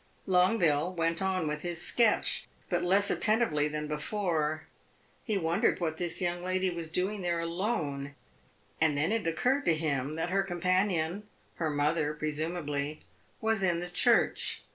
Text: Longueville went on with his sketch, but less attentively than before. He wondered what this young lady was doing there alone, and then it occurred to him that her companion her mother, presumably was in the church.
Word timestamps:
Longueville 0.25 0.95
went 0.95 1.21
on 1.21 1.47
with 1.47 1.61
his 1.61 1.79
sketch, 1.79 2.47
but 2.71 2.81
less 2.83 3.11
attentively 3.11 3.67
than 3.67 3.85
before. 3.87 4.63
He 5.23 5.37
wondered 5.37 5.79
what 5.79 5.97
this 5.97 6.19
young 6.19 6.41
lady 6.43 6.71
was 6.71 6.89
doing 6.89 7.21
there 7.21 7.39
alone, 7.39 8.15
and 8.81 8.97
then 8.97 9.11
it 9.11 9.27
occurred 9.27 9.63
to 9.65 9.75
him 9.75 10.15
that 10.15 10.31
her 10.31 10.41
companion 10.41 11.27
her 11.57 11.69
mother, 11.69 12.15
presumably 12.15 13.01
was 13.41 13.61
in 13.61 13.79
the 13.79 13.89
church. 13.91 14.63